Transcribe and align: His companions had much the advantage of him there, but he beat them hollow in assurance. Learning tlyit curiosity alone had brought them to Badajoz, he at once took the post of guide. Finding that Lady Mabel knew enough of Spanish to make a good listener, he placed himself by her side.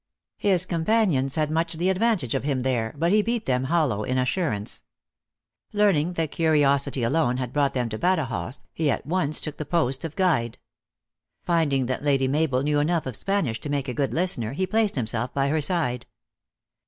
His 0.39 0.65
companions 0.65 1.35
had 1.35 1.51
much 1.51 1.73
the 1.73 1.89
advantage 1.89 2.33
of 2.33 2.43
him 2.43 2.61
there, 2.61 2.95
but 2.97 3.11
he 3.11 3.21
beat 3.21 3.45
them 3.45 3.65
hollow 3.65 4.03
in 4.03 4.17
assurance. 4.17 4.81
Learning 5.73 6.15
tlyit 6.15 6.31
curiosity 6.31 7.03
alone 7.03 7.37
had 7.37 7.53
brought 7.53 7.73
them 7.75 7.87
to 7.89 7.99
Badajoz, 7.99 8.63
he 8.73 8.89
at 8.89 9.05
once 9.05 9.39
took 9.39 9.57
the 9.57 9.63
post 9.63 10.03
of 10.03 10.15
guide. 10.15 10.57
Finding 11.43 11.85
that 11.85 12.01
Lady 12.01 12.27
Mabel 12.27 12.63
knew 12.63 12.79
enough 12.79 13.05
of 13.05 13.15
Spanish 13.15 13.59
to 13.59 13.69
make 13.69 13.87
a 13.87 13.93
good 13.93 14.11
listener, 14.11 14.53
he 14.53 14.65
placed 14.65 14.95
himself 14.95 15.35
by 15.35 15.49
her 15.49 15.61
side. 15.61 16.07